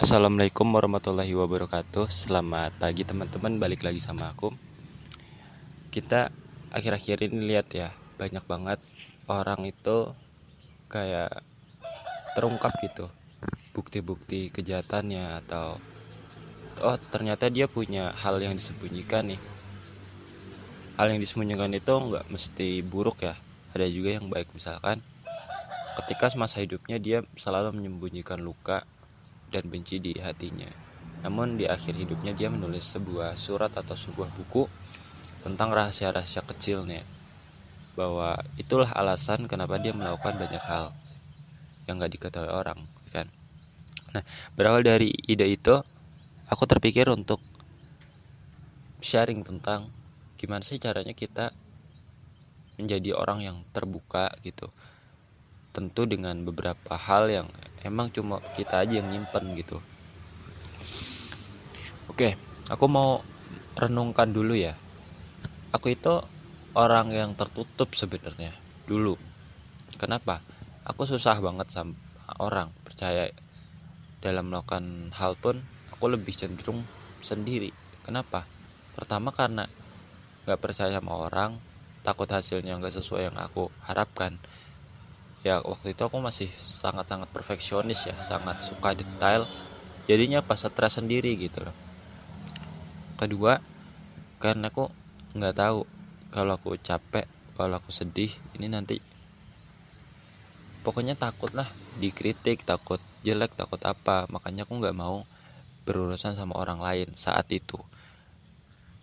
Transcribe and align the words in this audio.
Assalamualaikum 0.00 0.64
warahmatullahi 0.64 1.28
wabarakatuh. 1.36 2.08
Selamat 2.08 2.72
pagi 2.80 3.04
teman-teman. 3.04 3.60
Balik 3.60 3.84
lagi 3.84 4.00
sama 4.00 4.32
aku. 4.32 4.48
Kita 5.92 6.32
akhir-akhir 6.72 7.28
ini 7.28 7.44
lihat 7.44 7.68
ya 7.76 7.92
Banyak 8.16 8.48
banget 8.48 8.80
orang 9.28 9.68
itu 9.68 10.08
Kayak 10.88 11.44
terungkap 12.32 12.72
gitu. 12.80 13.12
Bukti-bukti 13.76 14.48
kejahatannya 14.48 15.36
Atau 15.44 15.76
Oh 16.80 16.96
ternyata 16.96 17.52
dia 17.52 17.68
punya 17.68 18.16
hal 18.24 18.40
yang 18.40 18.56
disembunyikan 18.56 19.36
nih. 19.36 19.40
Hal 20.96 21.12
yang 21.12 21.20
disembunyikan 21.20 21.76
itu 21.76 21.92
nggak 21.92 22.24
mesti 22.32 22.80
buruk 22.80 23.20
ya. 23.20 23.36
Ada 23.76 23.84
juga 23.92 24.16
yang 24.16 24.32
baik 24.32 24.48
misalkan 24.56 25.04
Ketika 26.00 26.32
semasa 26.32 26.56
hidupnya 26.56 26.96
dia 26.96 27.20
selalu 27.36 27.76
menyembunyikan 27.76 28.40
luka 28.40 28.88
dan 29.50 29.66
benci 29.66 29.98
di 29.98 30.14
hatinya. 30.16 30.70
Namun 31.26 31.60
di 31.60 31.68
akhir 31.68 31.98
hidupnya 31.98 32.32
dia 32.32 32.48
menulis 32.48 32.86
sebuah 32.86 33.36
surat 33.36 33.74
atau 33.76 33.92
sebuah 33.92 34.32
buku 34.32 34.64
tentang 35.44 35.74
rahasia-rahasia 35.74 36.46
kecilnya. 36.46 37.04
Bahwa 37.98 38.38
itulah 38.56 38.88
alasan 38.94 39.44
kenapa 39.50 39.76
dia 39.76 39.92
melakukan 39.92 40.38
banyak 40.40 40.62
hal 40.62 40.94
yang 41.84 42.00
gak 42.00 42.14
diketahui 42.14 42.48
orang, 42.48 42.78
kan? 43.10 43.26
Nah, 44.14 44.22
berawal 44.54 44.86
dari 44.86 45.12
ide 45.26 45.44
itu, 45.50 45.74
aku 46.48 46.64
terpikir 46.64 47.10
untuk 47.10 47.42
sharing 49.02 49.42
tentang 49.44 49.90
gimana 50.40 50.64
sih 50.64 50.80
caranya 50.80 51.12
kita 51.12 51.52
menjadi 52.80 53.12
orang 53.12 53.44
yang 53.44 53.56
terbuka 53.76 54.32
gitu. 54.40 54.72
Tentu 55.70 56.08
dengan 56.08 56.40
beberapa 56.42 56.96
hal 56.96 57.28
yang 57.28 57.48
emang 57.84 58.12
cuma 58.12 58.42
kita 58.56 58.84
aja 58.84 59.00
yang 59.00 59.08
nyimpen 59.08 59.56
gitu. 59.56 59.80
Oke 62.10 62.36
aku 62.70 62.86
mau 62.86 63.24
renungkan 63.74 64.30
dulu 64.30 64.54
ya. 64.54 64.78
Aku 65.74 65.90
itu 65.94 66.22
orang 66.74 67.10
yang 67.10 67.34
tertutup 67.34 67.94
sebenarnya 67.94 68.54
dulu. 68.86 69.18
Kenapa? 69.98 70.42
Aku 70.86 71.06
susah 71.06 71.38
banget 71.38 71.70
sama 71.70 71.94
orang 72.38 72.70
percaya 72.86 73.30
dalam 74.22 74.50
melakukan 74.50 75.14
hal 75.16 75.34
pun 75.38 75.62
aku 75.90 76.10
lebih 76.10 76.34
cenderung 76.34 76.82
sendiri. 77.20 77.70
Kenapa? 78.06 78.46
Pertama 78.94 79.30
karena 79.30 79.66
nggak 80.46 80.60
percaya 80.60 80.98
sama 80.98 81.14
orang 81.20 81.60
takut 82.00 82.26
hasilnya 82.26 82.80
nggak 82.80 82.96
sesuai 82.96 83.28
yang 83.28 83.36
aku 83.36 83.68
harapkan 83.84 84.40
ya 85.40 85.64
waktu 85.64 85.96
itu 85.96 86.02
aku 86.04 86.20
masih 86.20 86.52
sangat-sangat 86.60 87.32
perfeksionis 87.32 88.04
ya 88.08 88.16
sangat 88.20 88.60
suka 88.60 88.92
detail. 88.92 89.48
Jadinya 90.04 90.42
pas 90.42 90.60
stres 90.60 90.98
sendiri 90.98 91.32
gitu 91.38 91.64
loh. 91.64 91.76
Kedua 93.16 93.62
karena 94.40 94.68
aku 94.72 94.88
nggak 95.36 95.54
tahu 95.56 95.86
kalau 96.32 96.56
aku 96.56 96.76
capek 96.80 97.28
kalau 97.54 97.76
aku 97.76 97.92
sedih 97.92 98.32
ini 98.56 98.72
nanti 98.72 98.98
pokoknya 100.80 101.14
takut 101.14 101.52
lah 101.52 101.68
dikritik 102.00 102.64
takut 102.64 103.00
jelek 103.24 103.56
takut 103.56 103.80
apa. 103.86 104.28
Makanya 104.28 104.68
aku 104.68 104.76
nggak 104.76 104.96
mau 104.96 105.24
berurusan 105.88 106.36
sama 106.36 106.56
orang 106.60 106.80
lain 106.84 107.08
saat 107.16 107.48
itu. 107.48 107.80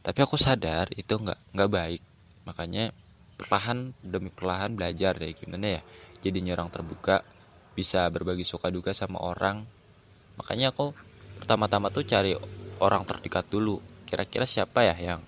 Tapi 0.06 0.20
aku 0.22 0.38
sadar 0.38 0.92
itu 0.94 1.18
nggak 1.18 1.40
nggak 1.58 1.72
baik. 1.72 2.02
Makanya 2.46 2.94
perlahan 3.38 3.94
demi 4.02 4.34
perlahan 4.34 4.74
belajar 4.74 5.14
deh 5.22 5.30
gimana 5.38 5.78
ya 5.78 5.82
jadinya 6.22 6.58
orang 6.58 6.70
terbuka 6.74 7.22
bisa 7.78 8.10
berbagi 8.10 8.42
suka 8.42 8.74
duka 8.74 8.90
sama 8.92 9.22
orang. 9.22 9.62
Makanya 10.42 10.74
aku 10.74 10.98
pertama-tama 11.38 11.94
tuh 11.94 12.06
cari 12.06 12.34
orang 12.82 13.06
terdekat 13.06 13.46
dulu. 13.50 13.78
Kira-kira 14.10 14.50
siapa 14.50 14.82
ya 14.86 14.96
yang 14.98 15.22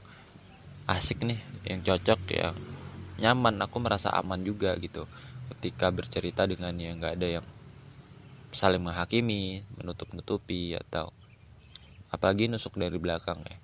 asik 0.89 1.21
nih 1.21 1.37
yang 1.69 1.85
cocok 1.85 2.19
yang 2.33 2.55
nyaman 3.21 3.61
aku 3.61 3.77
merasa 3.77 4.09
aman 4.17 4.41
juga 4.41 4.73
gitu. 4.81 5.05
Ketika 5.53 5.93
bercerita 5.93 6.49
dengan 6.49 6.73
yang 6.77 6.97
nggak 6.97 7.13
ada 7.19 7.27
yang 7.41 7.45
saling 8.49 8.81
menghakimi 8.81 9.61
menutup-nutupi 9.77 10.73
atau 10.73 11.13
apalagi 12.09 12.49
nusuk 12.49 12.73
dari 12.81 12.97
belakang 12.97 13.37
ya. 13.45 13.57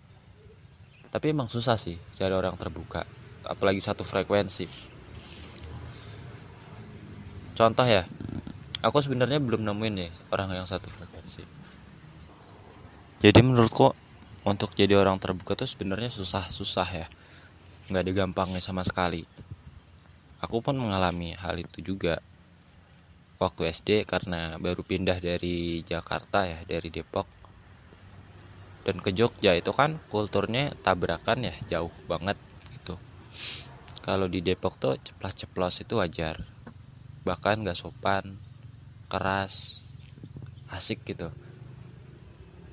Tapi 1.09 1.33
emang 1.33 1.49
susah 1.49 1.79
sih 1.79 1.97
cari 2.13 2.35
orang 2.35 2.53
terbuka 2.59 3.07
apalagi 3.45 3.81
satu 3.81 4.01
frekuensi 4.01 4.94
contoh 7.55 7.87
ya 7.87 8.03
aku 8.85 9.01
sebenarnya 9.01 9.41
belum 9.41 9.65
nemuin 9.65 9.93
nih 9.97 10.11
orang 10.29 10.53
yang 10.53 10.69
satu 10.69 10.93
frekuensi. 10.93 11.41
Jadi 13.25 13.39
menurutku 13.41 13.97
untuk 14.45 14.77
jadi 14.77 14.93
orang 15.01 15.17
terbuka 15.17 15.57
tuh 15.57 15.65
sebenarnya 15.65 16.13
susah-susah 16.13 16.89
ya. 16.93 17.07
Nggak 17.89 18.01
ada 18.05 18.11
gampangnya 18.13 18.61
sama 18.61 18.85
sekali. 18.85 19.25
Aku 20.37 20.61
pun 20.61 20.77
mengalami 20.77 21.33
hal 21.33 21.57
itu 21.57 21.81
juga. 21.81 22.21
Waktu 23.41 23.73
SD 23.73 23.89
karena 24.07 24.61
baru 24.61 24.85
pindah 24.85 25.17
dari 25.17 25.81
Jakarta 25.81 26.45
ya 26.45 26.61
dari 26.69 26.93
Depok. 26.93 27.25
Dan 28.85 29.01
ke 29.01 29.09
Jogja 29.09 29.57
itu 29.57 29.73
kan 29.73 29.97
kulturnya 30.13 30.77
tabrakan 30.85 31.49
ya 31.49 31.55
jauh 31.65 31.91
banget 32.05 32.37
gitu. 32.69 33.01
Kalau 34.05 34.29
di 34.29 34.45
Depok 34.45 34.77
tuh 34.77 35.01
ceplas-ceplos 35.01 35.81
itu 35.81 35.97
wajar 35.97 36.45
bahkan 37.25 37.65
gak 37.65 37.75
sopan 37.75 38.37
keras 39.09 39.81
asik 40.69 41.01
gitu. 41.09 41.33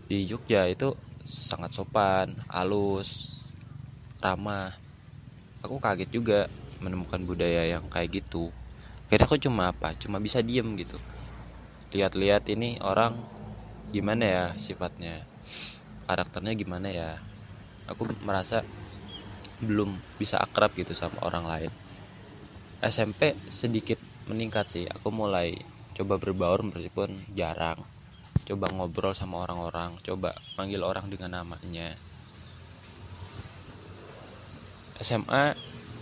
Di 0.07 0.29
Jogja 0.29 0.69
itu 0.69 0.93
sangat 1.25 1.73
sopan 1.73 2.37
halus 2.53 3.41
ramah. 4.21 4.77
Aku 5.65 5.81
kaget 5.81 6.13
juga 6.13 6.41
menemukan 6.85 7.23
budaya 7.25 7.65
yang 7.65 7.89
kayak 7.89 8.21
gitu. 8.21 8.53
Kira 9.09 9.25
aku 9.25 9.41
cuma 9.41 9.73
apa? 9.73 9.97
Cuma 9.97 10.21
bisa 10.21 10.45
diem 10.45 10.77
gitu. 10.77 11.01
Lihat-lihat 11.97 12.45
ini 12.53 12.77
orang 12.85 13.17
gimana 13.89 14.25
ya 14.25 14.45
sifatnya? 14.61 15.17
Karakternya 16.05 16.53
gimana 16.53 16.89
ya? 16.93 17.17
Aku 17.89 18.05
merasa 18.21 18.61
belum 19.63 19.95
bisa 20.19 20.37
akrab 20.43 20.75
gitu 20.75 20.93
sama 20.93 21.23
orang 21.25 21.45
lain. 21.47 21.73
SMP 22.83 23.33
sedikit 23.47 24.12
meningkat 24.27 24.71
sih. 24.71 24.85
Aku 24.87 25.11
mulai 25.11 25.59
coba 25.93 26.17
berbaur 26.19 26.65
meskipun 26.65 27.13
jarang. 27.37 27.79
Coba 28.43 28.73
ngobrol 28.73 29.13
sama 29.13 29.45
orang-orang 29.45 29.93
coba 30.01 30.33
manggil 30.57 30.81
orang 30.83 31.07
dengan 31.13 31.43
namanya. 31.43 31.95
SMA 35.03 35.57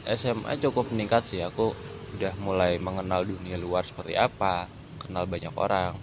SMA 0.06 0.53
cukup 0.60 0.92
meningkat 0.94 1.26
sih. 1.26 1.42
Aku 1.42 1.75
udah 2.19 2.34
mulai 2.42 2.76
mengenal 2.76 3.22
dunia 3.25 3.56
luar 3.56 3.86
seperti 3.86 4.14
apa 4.14 4.70
kenal 5.02 5.26
banyak 5.26 5.52
orang. 5.56 5.97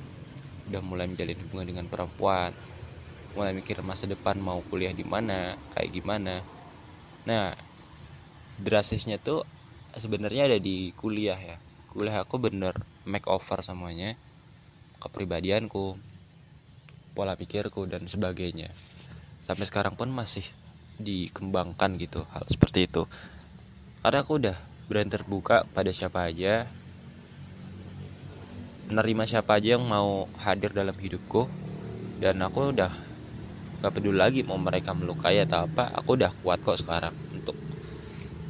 Udah 0.67 0.81
mulai 0.83 1.07
menjalin 1.07 1.39
hubungan 1.47 1.67
dengan 1.67 1.85
perempuan. 1.87 2.51
Mulai 3.37 3.53
mikir 3.53 3.79
masa 3.85 4.09
depan 4.09 4.35
mau 4.41 4.59
kuliah 4.65 4.91
di 4.91 5.05
mana 5.05 5.55
kayak 5.77 5.93
gimana. 5.93 6.41
Nah 7.23 7.55
drastisnya 8.57 9.21
tuh 9.21 9.45
sebenarnya 9.93 10.49
ada 10.49 10.57
di 10.57 10.89
kuliah 10.97 11.37
ya 11.37 11.57
kuliah 11.97 12.21
aku 12.21 12.37
bener 12.37 12.77
make 13.09 13.25
over 13.25 13.65
semuanya 13.65 14.13
kepribadianku 15.01 15.97
pola 17.17 17.33
pikirku 17.33 17.89
dan 17.89 18.05
sebagainya. 18.05 18.69
Sampai 19.41 19.65
sekarang 19.65 19.97
pun 19.97 20.13
masih 20.13 20.45
dikembangkan 21.01 21.97
gitu 21.97 22.21
hal 22.29 22.45
seperti 22.45 22.85
itu. 22.85 23.09
Karena 24.05 24.21
aku 24.21 24.37
udah 24.37 24.53
berani 24.85 25.09
terbuka 25.09 25.65
pada 25.73 25.89
siapa 25.89 26.29
aja 26.29 26.69
menerima 28.93 29.23
siapa 29.25 29.57
aja 29.57 29.81
yang 29.81 29.83
mau 29.89 30.29
hadir 30.37 30.77
dalam 30.77 30.93
hidupku 30.93 31.49
dan 32.21 32.37
aku 32.45 32.77
udah 32.77 32.93
gak 33.81 33.93
peduli 33.97 34.21
lagi 34.21 34.45
mau 34.45 34.61
mereka 34.61 34.93
melukai 34.93 35.41
atau 35.41 35.65
apa 35.65 35.97
aku 35.97 36.13
udah 36.13 36.29
kuat 36.45 36.61
kok 36.61 36.77
sekarang. 36.77 37.17
Untuk 37.33 37.57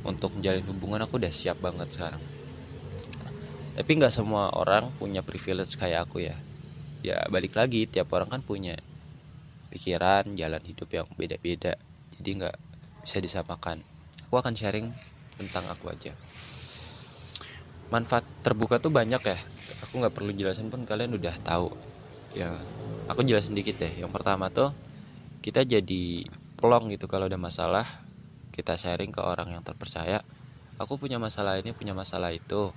untuk 0.04 0.36
menjalin 0.36 0.68
hubungan 0.68 1.08
aku 1.08 1.16
udah 1.16 1.32
siap 1.32 1.64
banget 1.64 1.96
sekarang 1.96 2.37
tapi 3.78 3.94
nggak 3.94 4.10
semua 4.10 4.50
orang 4.58 4.90
punya 4.98 5.22
privilege 5.22 5.78
kayak 5.78 6.10
aku 6.10 6.26
ya. 6.26 6.34
Ya 7.06 7.22
balik 7.30 7.54
lagi 7.54 7.86
tiap 7.86 8.10
orang 8.10 8.26
kan 8.26 8.42
punya 8.42 8.74
pikiran 9.70 10.34
jalan 10.34 10.58
hidup 10.66 10.90
yang 10.90 11.06
beda-beda. 11.14 11.78
Jadi 12.18 12.30
nggak 12.42 12.58
bisa 13.06 13.22
disamakan. 13.22 13.86
Aku 14.26 14.42
akan 14.42 14.58
sharing 14.58 14.90
tentang 15.38 15.70
aku 15.70 15.94
aja. 15.94 16.10
Manfaat 17.94 18.26
terbuka 18.42 18.82
tuh 18.82 18.90
banyak 18.90 19.22
ya. 19.22 19.38
Aku 19.86 20.02
nggak 20.02 20.18
perlu 20.18 20.34
jelasin 20.34 20.74
pun 20.74 20.82
kalian 20.82 21.14
udah 21.14 21.38
tahu. 21.46 21.70
Ya 22.34 22.58
aku 23.06 23.22
jelasin 23.22 23.54
dikit 23.54 23.78
deh. 23.78 23.94
Yang 23.94 24.10
pertama 24.10 24.50
tuh 24.50 24.74
kita 25.46 25.62
jadi 25.62 26.26
plong 26.58 26.90
gitu 26.98 27.06
kalau 27.06 27.30
ada 27.30 27.38
masalah. 27.38 27.86
Kita 28.50 28.74
sharing 28.74 29.14
ke 29.14 29.22
orang 29.22 29.54
yang 29.54 29.62
terpercaya. 29.62 30.26
Aku 30.82 30.98
punya 30.98 31.22
masalah 31.22 31.62
ini 31.62 31.78
punya 31.78 31.94
masalah 31.94 32.34
itu 32.34 32.74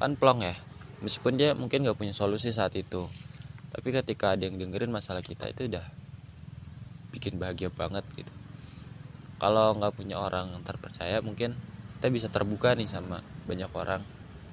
kan 0.00 0.16
plong 0.16 0.40
ya. 0.40 0.56
Meskipun 1.04 1.36
dia 1.36 1.52
mungkin 1.52 1.84
gak 1.84 2.00
punya 2.00 2.16
solusi 2.16 2.48
saat 2.50 2.72
itu. 2.74 3.04
Tapi 3.70 3.88
ketika 3.94 4.34
ada 4.34 4.48
yang 4.48 4.58
dengerin 4.58 4.90
masalah 4.90 5.22
kita 5.22 5.52
itu 5.52 5.70
udah 5.70 5.84
bikin 7.14 7.38
bahagia 7.38 7.70
banget 7.70 8.02
gitu. 8.16 8.32
Kalau 9.40 9.72
nggak 9.78 9.94
punya 9.96 10.20
orang 10.20 10.52
yang 10.52 10.62
terpercaya 10.66 11.22
mungkin 11.24 11.54
kita 12.00 12.08
bisa 12.12 12.28
terbuka 12.28 12.74
nih 12.76 12.88
sama 12.90 13.22
banyak 13.46 13.70
orang 13.72 14.02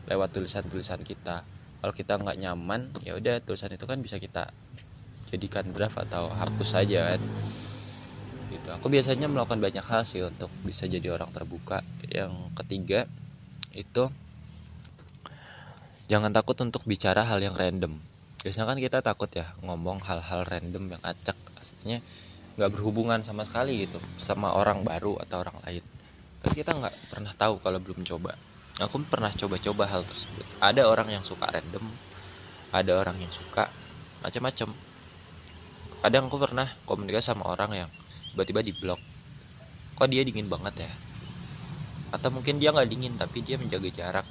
lewat 0.08 0.36
tulisan-tulisan 0.38 1.02
kita. 1.04 1.44
Kalau 1.82 1.94
kita 1.94 2.20
nggak 2.20 2.38
nyaman 2.40 2.94
ya 3.04 3.18
udah 3.18 3.42
tulisan 3.44 3.74
itu 3.74 3.84
kan 3.84 4.00
bisa 4.00 4.22
kita 4.22 4.54
jadikan 5.28 5.68
draft 5.72 6.00
atau 6.00 6.32
hapus 6.32 6.70
saja 6.78 7.16
kan. 7.16 7.22
Gitu. 8.48 8.70
Aku 8.80 8.88
biasanya 8.88 9.28
melakukan 9.28 9.60
banyak 9.60 9.84
hal 9.84 10.08
sih 10.08 10.24
untuk 10.24 10.48
bisa 10.64 10.88
jadi 10.88 11.12
orang 11.12 11.34
terbuka. 11.36 11.84
Yang 12.08 12.34
ketiga 12.64 13.00
itu 13.76 14.08
jangan 16.08 16.32
takut 16.32 16.56
untuk 16.64 16.88
bicara 16.88 17.28
hal 17.28 17.44
yang 17.44 17.54
random. 17.54 18.00
Biasanya 18.44 18.68
kan 18.72 18.80
kita 18.80 18.98
takut 19.04 19.28
ya 19.32 19.52
ngomong 19.62 20.00
hal-hal 20.08 20.48
random 20.48 20.96
yang 20.96 21.04
acak. 21.04 21.36
Aslinya 21.60 22.00
nggak 22.58 22.72
berhubungan 22.74 23.22
sama 23.22 23.46
sekali 23.46 23.86
gitu 23.86 24.02
sama 24.18 24.56
orang 24.56 24.82
baru 24.88 25.20
atau 25.22 25.44
orang 25.44 25.60
lain. 25.68 25.84
Tapi 26.42 26.54
kita 26.64 26.74
nggak 26.74 26.96
pernah 27.12 27.34
tahu 27.36 27.60
kalau 27.60 27.80
belum 27.84 28.08
coba. 28.08 28.32
Aku 28.82 29.04
pernah 29.10 29.30
coba-coba 29.30 29.84
hal 29.90 30.08
tersebut. 30.08 30.46
Ada 30.64 30.88
orang 30.88 31.12
yang 31.12 31.24
suka 31.26 31.50
random 31.50 31.84
ada 32.72 33.00
orang 33.00 33.16
yang 33.20 33.32
suka 33.32 33.72
macam-macam. 34.24 34.70
Kadang 36.04 36.24
aku 36.30 36.38
pernah 36.40 36.68
komunikasi 36.84 37.34
sama 37.34 37.48
orang 37.48 37.72
yang 37.86 37.90
tiba-tiba 38.36 38.62
di 38.62 38.74
blok. 38.76 39.00
Kok 39.98 40.08
dia 40.12 40.22
dingin 40.22 40.52
banget 40.52 40.86
ya? 40.86 40.92
Atau 42.14 42.32
mungkin 42.32 42.60
dia 42.62 42.72
nggak 42.72 42.88
dingin 42.88 43.16
tapi 43.18 43.42
dia 43.44 43.58
menjaga 43.58 43.90
jarak 43.92 44.28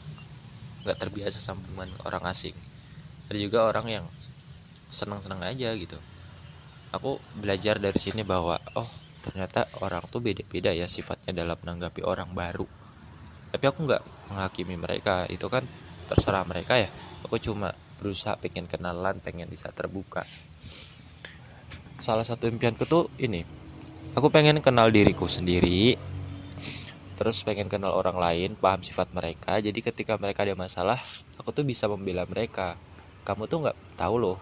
nggak 0.87 1.03
terbiasa 1.03 1.43
sama 1.43 1.61
orang 2.07 2.23
asing. 2.31 2.55
Ada 3.27 3.39
juga 3.43 3.67
orang 3.67 3.87
yang 3.91 4.05
senang-senang 4.87 5.43
aja 5.43 5.75
gitu. 5.75 5.99
Aku 6.95 7.19
belajar 7.35 7.83
dari 7.83 7.99
sini 7.99 8.23
bahwa 8.23 8.63
oh 8.79 8.87
ternyata 9.27 9.67
orang 9.83 10.07
tuh 10.07 10.23
beda-beda 10.23 10.71
ya 10.71 10.87
sifatnya 10.87 11.35
dalam 11.35 11.59
menanggapi 11.59 12.07
orang 12.07 12.31
baru. 12.31 12.65
Tapi 13.51 13.65
aku 13.67 13.79
nggak 13.83 14.03
menghakimi 14.31 14.79
mereka. 14.79 15.27
Itu 15.27 15.51
kan 15.51 15.67
terserah 16.07 16.47
mereka 16.47 16.79
ya. 16.79 16.87
Aku 17.27 17.43
cuma 17.43 17.75
berusaha 17.99 18.39
pengen 18.39 18.71
kenalan 18.71 19.19
pengen 19.19 19.51
bisa 19.51 19.75
terbuka. 19.75 20.23
Salah 21.99 22.23
satu 22.23 22.47
impianku 22.47 22.87
tuh 22.87 23.11
ini. 23.19 23.43
Aku 24.15 24.31
pengen 24.31 24.63
kenal 24.63 24.89
diriku 24.95 25.27
sendiri 25.27 25.99
terus 27.17 27.41
pengen 27.43 27.67
kenal 27.73 27.97
orang 27.97 28.17
lain 28.21 28.51
paham 28.57 28.85
sifat 28.85 29.11
mereka. 29.17 29.57
Jadi 29.59 29.81
ketika 29.81 30.21
mereka 30.21 30.45
ada 30.45 30.55
masalah 30.55 31.01
aku 31.41 31.51
tuh 31.53 31.65
bisa 31.65 31.89
membela 31.89 32.29
mereka. 32.29 32.77
Kamu 33.27 33.51
tuh 33.51 33.67
nggak 33.67 33.79
tahu 33.99 34.17
loh 34.21 34.39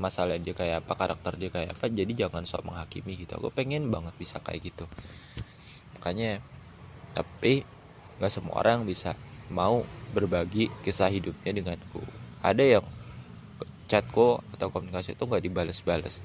masalah 0.00 0.40
dia 0.40 0.56
kayak 0.56 0.86
apa 0.86 0.94
karakter 0.96 1.36
dia 1.36 1.50
kayak 1.52 1.76
apa 1.76 1.92
jadi 1.92 2.26
jangan 2.26 2.48
sok 2.48 2.66
menghakimi 2.66 3.20
gitu. 3.20 3.36
Aku 3.36 3.52
pengen 3.52 3.92
banget 3.92 4.16
bisa 4.16 4.40
kayak 4.40 4.72
gitu. 4.72 4.88
Makanya 6.00 6.40
tapi 7.12 7.62
nggak 8.18 8.32
semua 8.32 8.58
orang 8.64 8.88
bisa 8.88 9.14
mau 9.52 9.84
berbagi 10.16 10.72
kisah 10.82 11.12
hidupnya 11.12 11.52
denganku. 11.52 12.00
Ada 12.40 12.80
yang 12.80 12.86
chatku 13.90 14.38
atau 14.54 14.70
komunikasi 14.70 15.18
itu 15.18 15.26
nggak 15.26 15.42
dibales-bales 15.42 16.22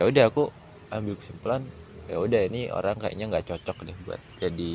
ya 0.00 0.08
udah 0.08 0.24
aku 0.32 0.48
ambil 0.88 1.14
kesimpulan 1.20 1.62
ya 2.06 2.16
udah 2.22 2.40
ini 2.46 2.70
orang 2.70 2.96
kayaknya 3.02 3.26
nggak 3.30 3.46
cocok 3.50 3.76
deh 3.82 3.96
buat 4.06 4.22
jadi 4.38 4.74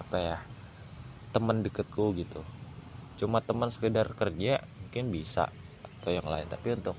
apa 0.00 0.16
ya 0.16 0.36
teman 1.30 1.62
deketku 1.62 2.16
gitu. 2.18 2.42
Cuma 3.20 3.38
teman 3.44 3.68
sekedar 3.70 4.08
kerja 4.16 4.58
mungkin 4.80 5.12
bisa 5.14 5.52
atau 6.00 6.10
yang 6.10 6.26
lain. 6.26 6.48
Tapi 6.48 6.74
untuk 6.74 6.96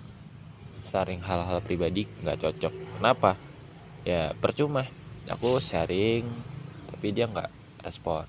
sharing 0.86 1.20
hal-hal 1.26 1.60
pribadi 1.66 2.06
nggak 2.22 2.38
cocok. 2.40 2.74
Kenapa? 2.98 3.36
Ya 4.06 4.32
percuma. 4.38 4.86
Aku 5.28 5.58
sharing 5.62 6.26
tapi 6.90 7.12
dia 7.14 7.26
nggak 7.28 7.50
respon. 7.84 8.26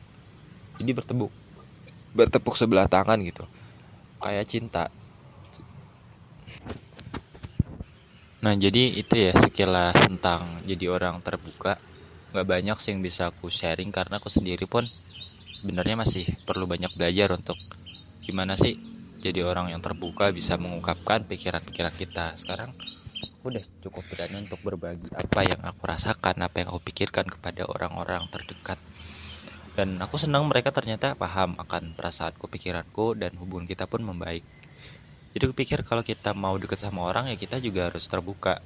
Jadi 0.80 0.90
bertepuk 0.96 1.32
bertepuk 2.12 2.54
sebelah 2.56 2.88
tangan 2.88 3.20
gitu. 3.20 3.44
Kayak 4.20 4.46
cinta 4.48 4.88
Nah 8.42 8.58
jadi 8.58 8.98
itu 8.98 9.14
ya 9.14 9.32
sekilas 9.38 9.94
tentang 9.94 10.58
jadi 10.66 10.90
orang 10.90 11.22
terbuka. 11.22 11.78
Gak 12.34 12.42
banyak 12.48 12.74
sih 12.82 12.90
yang 12.90 13.00
bisa 13.06 13.30
aku 13.30 13.46
sharing 13.46 13.94
karena 13.94 14.18
aku 14.18 14.26
sendiri 14.26 14.66
pun 14.66 14.82
sebenarnya 15.62 15.94
masih 15.94 16.26
perlu 16.42 16.66
banyak 16.66 16.90
belajar 16.98 17.30
untuk 17.38 17.54
gimana 18.26 18.58
sih 18.58 18.74
jadi 19.22 19.46
orang 19.46 19.70
yang 19.70 19.78
terbuka 19.78 20.34
bisa 20.34 20.58
mengungkapkan 20.58 21.22
pikiran-pikiran 21.22 21.94
kita. 21.94 22.34
Sekarang 22.34 22.74
aku 23.22 23.54
udah 23.54 23.62
cukup 23.86 24.02
berani 24.10 24.42
untuk 24.42 24.58
berbagi 24.66 25.06
apa 25.14 25.46
yang 25.46 25.62
aku 25.62 25.82
rasakan 25.86 26.42
apa 26.42 26.66
yang 26.66 26.74
aku 26.74 26.82
pikirkan 26.82 27.30
kepada 27.30 27.62
orang-orang 27.70 28.26
terdekat. 28.26 28.82
Dan 29.78 30.02
aku 30.02 30.18
senang 30.18 30.50
mereka 30.50 30.74
ternyata 30.74 31.14
paham 31.14 31.54
akan 31.62 31.94
perasaanku 31.94 32.50
pikiranku 32.50 33.14
dan 33.14 33.38
hubungan 33.38 33.70
kita 33.70 33.86
pun 33.86 34.02
membaik 34.02 34.42
jadi 35.32 35.48
aku 35.48 35.54
pikir 35.56 35.80
kalau 35.88 36.04
kita 36.04 36.36
mau 36.36 36.60
deket 36.60 36.76
sama 36.84 37.08
orang 37.08 37.32
ya 37.32 37.36
kita 37.40 37.56
juga 37.56 37.88
harus 37.88 38.04
terbuka. 38.04 38.60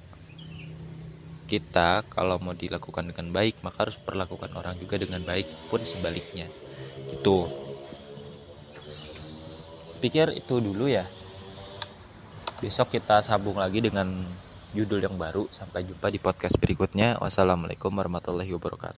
Kita 1.46 2.02
kalau 2.10 2.42
mau 2.42 2.58
dilakukan 2.58 3.06
dengan 3.14 3.30
baik 3.30 3.62
maka 3.62 3.86
harus 3.86 4.02
perlakukan 4.02 4.50
orang 4.58 4.74
juga 4.82 4.98
dengan 4.98 5.22
baik 5.22 5.46
pun 5.70 5.78
sebaliknya. 5.86 6.50
Itu 7.06 7.46
pikir 10.02 10.34
itu 10.34 10.58
dulu 10.58 10.90
ya. 10.90 11.06
Besok 12.58 12.98
kita 12.98 13.22
sambung 13.22 13.62
lagi 13.62 13.78
dengan 13.78 14.26
judul 14.74 14.98
yang 15.06 15.14
baru. 15.14 15.46
Sampai 15.54 15.86
jumpa 15.86 16.10
di 16.10 16.18
podcast 16.18 16.58
berikutnya. 16.58 17.22
Wassalamualaikum 17.22 17.94
warahmatullahi 17.94 18.50
wabarakatuh 18.50 18.94